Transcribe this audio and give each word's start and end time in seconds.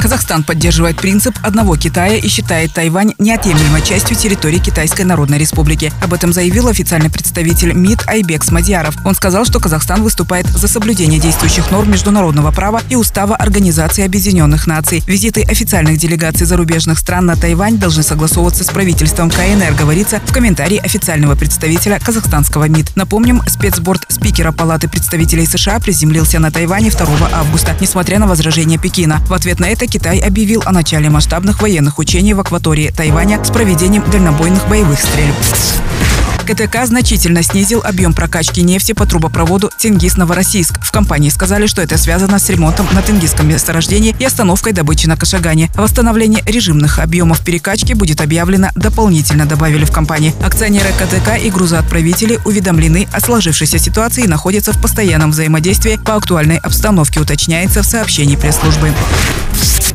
Казахстан 0.00 0.42
поддерживает 0.44 0.96
принцип 0.96 1.36
одного 1.42 1.76
Китая 1.76 2.16
и 2.16 2.28
считает 2.28 2.72
Тайвань 2.72 3.14
неотъемлемой 3.18 3.82
частью 3.82 4.16
территории 4.16 4.58
Китайской 4.58 5.02
Народной 5.02 5.38
Республики. 5.38 5.92
Об 6.02 6.14
этом 6.14 6.32
заявил 6.32 6.68
официальный 6.68 7.10
представитель 7.10 7.72
МИД 7.72 8.06
Айбек 8.06 8.44
Смадьяров. 8.44 8.96
Он 9.04 9.14
сказал, 9.14 9.44
что 9.44 9.60
Казахстан 9.60 10.02
выступает 10.02 10.46
за 10.46 10.68
соблюдение 10.68 11.20
действующих 11.20 11.70
норм 11.70 11.90
международного 11.90 12.50
права 12.52 12.82
и 12.88 12.96
Устава 12.96 13.36
Организации 13.36 14.04
Объединенных 14.04 14.66
Наций. 14.66 15.02
Визиты 15.06 15.42
официальных 15.42 15.98
делегаций 15.98 16.46
зарубежных 16.46 16.98
стран 16.98 17.26
на 17.26 17.36
Тайвань 17.36 17.78
должны 17.78 18.02
согласовываться 18.02 18.64
с 18.64 18.68
правительством 18.68 19.30
КНР, 19.30 19.74
говорится 19.78 20.20
в 20.24 20.32
комментарии 20.32 20.78
официального 20.78 21.34
представителя 21.34 21.98
казахстанского 21.98 22.68
МИД. 22.68 22.96
Напомним, 22.96 23.42
спецборд 23.46 24.06
спикера 24.08 24.52
Палаты 24.52 24.88
представителей 24.88 25.46
США 25.46 25.80
приземлился 25.80 26.38
на 26.38 26.50
Тайване 26.50 26.90
2 26.90 27.30
августа, 27.32 27.76
несмотря 27.80 28.18
на 28.18 28.26
возражения 28.26 28.78
Пекина. 28.78 29.20
В 29.28 29.34
ответ 29.34 29.60
на 29.60 29.66
это 29.66 29.77
Китай 29.86 30.18
объявил 30.18 30.62
о 30.64 30.72
начале 30.72 31.10
масштабных 31.10 31.62
военных 31.62 31.98
учений 31.98 32.34
в 32.34 32.40
акватории 32.40 32.90
Тайваня 32.90 33.42
с 33.44 33.50
проведением 33.50 34.04
дальнобойных 34.10 34.68
боевых 34.68 34.98
стрельб. 34.98 35.34
КТК 36.48 36.86
значительно 36.86 37.42
снизил 37.42 37.82
объем 37.84 38.14
прокачки 38.14 38.62
нефти 38.62 38.92
по 38.92 39.04
трубопроводу 39.04 39.70
Тенгиз-Новороссийск. 39.78 40.82
В 40.82 40.90
компании 40.90 41.28
сказали, 41.28 41.66
что 41.66 41.82
это 41.82 41.98
связано 41.98 42.38
с 42.38 42.48
ремонтом 42.48 42.88
на 42.92 43.02
Тенгизском 43.02 43.46
месторождении 43.46 44.16
и 44.18 44.24
остановкой 44.24 44.72
добычи 44.72 45.06
на 45.06 45.18
Кашагане. 45.18 45.68
Восстановление 45.74 46.42
режимных 46.46 47.00
объемов 47.00 47.44
перекачки 47.44 47.92
будет 47.92 48.22
объявлено 48.22 48.70
дополнительно, 48.74 49.44
добавили 49.44 49.84
в 49.84 49.92
компании. 49.92 50.34
Акционеры 50.42 50.88
КТК 50.98 51.36
и 51.36 51.50
грузоотправители 51.50 52.40
уведомлены 52.46 53.08
о 53.12 53.20
сложившейся 53.20 53.78
ситуации 53.78 54.24
и 54.24 54.28
находятся 54.28 54.72
в 54.72 54.80
постоянном 54.80 55.32
взаимодействии 55.32 55.96
по 56.02 56.14
актуальной 56.14 56.56
обстановке, 56.56 57.20
уточняется 57.20 57.82
в 57.82 57.86
сообщении 57.86 58.36
пресс-службы. 58.36 58.90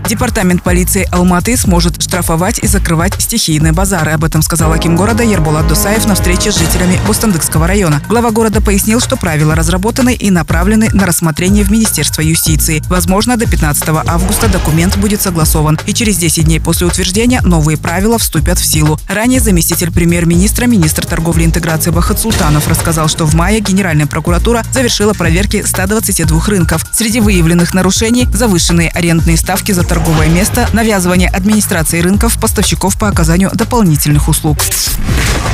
Департамент 0.07 0.61
полиции 0.63 1.07
Алматы 1.11 1.55
сможет 1.55 2.01
штрафовать 2.01 2.59
и 2.59 2.67
закрывать 2.67 3.13
стихийные 3.21 3.71
базары. 3.71 4.11
Об 4.11 4.25
этом 4.25 4.41
сказал 4.41 4.73
Аким 4.73 4.97
города 4.97 5.23
Ербулат 5.23 5.67
Дусаев 5.67 6.05
на 6.05 6.15
встрече 6.15 6.51
с 6.51 6.57
жителями 6.57 6.99
Бустандыкского 7.07 7.67
района. 7.67 8.01
Глава 8.09 8.31
города 8.31 8.59
пояснил, 8.59 8.99
что 8.99 9.15
правила 9.15 9.55
разработаны 9.55 10.13
и 10.13 10.29
направлены 10.29 10.89
на 10.91 11.05
рассмотрение 11.05 11.63
в 11.63 11.71
Министерство 11.71 12.21
юстиции. 12.21 12.83
Возможно, 12.89 13.37
до 13.37 13.47
15 13.47 13.83
августа 14.05 14.49
документ 14.49 14.97
будет 14.97 15.21
согласован, 15.21 15.79
и 15.85 15.93
через 15.93 16.17
10 16.17 16.45
дней 16.45 16.59
после 16.59 16.85
утверждения 16.85 17.39
новые 17.41 17.77
правила 17.77 18.17
вступят 18.17 18.59
в 18.59 18.65
силу. 18.65 18.99
Ранее 19.07 19.39
заместитель 19.39 19.91
премьер-министра, 19.91 20.65
министр 20.65 21.05
торговли 21.05 21.43
и 21.43 21.45
интеграции 21.45 21.91
Бахат 21.91 22.19
Султанов 22.19 22.67
рассказал, 22.67 23.07
что 23.07 23.25
в 23.25 23.35
мае 23.35 23.61
Генеральная 23.61 24.05
прокуратура 24.05 24.63
завершила 24.73 25.13
проверки 25.13 25.63
122 25.65 26.45
рынков. 26.47 26.85
Среди 26.91 27.21
выявленных 27.21 27.73
нарушений– 27.73 28.27
завышенные 28.33 28.89
арендные 28.89 29.37
ставки 29.37 29.71
за 29.71 29.83
торговое 29.94 30.27
место, 30.27 30.67
навязывание 30.73 31.30
администрации 31.30 32.02
рынков 32.02 32.39
поставщиков 32.39 32.97
по 32.97 33.09
оказанию 33.09 33.52
дополнительных 33.53 34.27
услуг. 34.27 34.58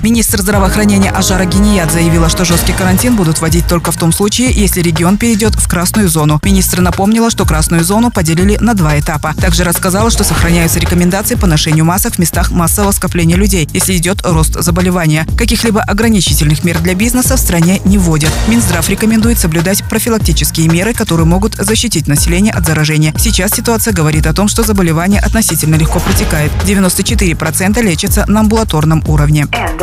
Министр 0.02 0.40
здравоохранения 0.42 1.12
Ажара 1.12 1.44
Геният 1.44 1.92
заявила, 1.92 2.30
что 2.30 2.46
жесткий 2.46 2.72
карантин 2.72 3.18
будут 3.18 3.42
вводить 3.42 3.68
только 3.68 3.92
в 3.92 3.98
том 3.98 4.14
случае, 4.14 4.52
если 4.52 4.82
регион 4.82 5.18
перейдет 5.18 5.56
в 5.56 5.68
красную 5.68 6.08
зону. 6.08 6.40
Министр 6.44 6.80
напомнила, 6.80 7.30
что 7.30 7.46
красную 7.46 7.84
зону 7.84 8.10
поделили 8.10 8.56
на 8.62 8.76
два 8.76 8.98
этапа. 8.98 9.34
Также 9.34 9.66
рассказала, 9.66 10.10
что 10.10 10.24
сохраняются 10.24 10.80
рекомендации 10.80 11.36
по 11.36 11.48
ношению 11.48 11.84
масок 11.84 12.16
в 12.16 12.20
местах 12.20 12.52
массового 12.52 12.92
скопления 12.92 13.36
людей, 13.36 13.68
если 13.74 13.98
идет 13.98 14.22
рост 14.24 14.54
заболевания. 14.54 15.28
Каких-либо 15.38 15.82
ограничительных 15.82 16.64
мер 16.64 16.80
для 16.80 16.96
бизнеса 16.96 17.36
в 17.36 17.40
стране 17.40 17.82
не 17.84 17.98
вводят. 17.98 18.32
Минздрав 18.48 18.88
рекомендует 18.88 19.38
соблюдать 19.38 19.84
профилактические 19.84 20.70
меры, 20.70 20.94
которые 20.94 21.26
могут 21.26 21.56
защитить 21.56 22.08
население 22.08 22.54
от 22.54 22.66
заражения. 22.66 23.14
Сейчас 23.18 23.52
ситуация 23.52 23.94
говорит 23.94 24.28
о 24.28 24.34
том, 24.34 24.48
что 24.48 24.64
заболевание 24.64 25.20
относительно 25.20 25.76
легко 25.76 26.00
протекает. 26.00 26.52
94% 26.66 27.82
лечатся 27.82 28.24
на 28.28 28.40
амбулаторном 28.40 29.04
уровне. 29.06 29.46